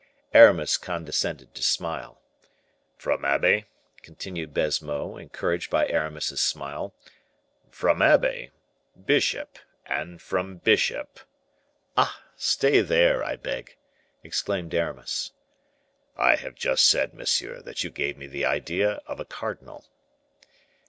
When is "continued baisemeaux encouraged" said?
4.01-5.69